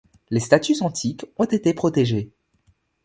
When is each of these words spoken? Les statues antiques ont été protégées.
Les 0.31 0.39
statues 0.39 0.81
antiques 0.81 1.27
ont 1.37 1.43
été 1.45 1.75
protégées. 1.75 2.31